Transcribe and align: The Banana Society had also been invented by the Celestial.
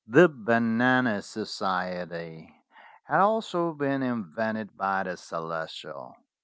The 0.07 0.27
Banana 0.27 1.21
Society 1.21 2.51
had 3.03 3.19
also 3.19 3.71
been 3.73 4.01
invented 4.01 4.75
by 4.75 5.03
the 5.03 5.15
Celestial. 5.15 6.15